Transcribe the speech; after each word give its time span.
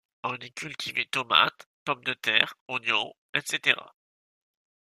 On 0.23 0.35
y 0.35 0.51
cultivait 0.51 1.05
tomates, 1.05 1.67
pommes 1.85 2.03
de 2.03 2.15
terre, 2.15 2.55
oignons, 2.67 3.13
etc. 3.35 3.75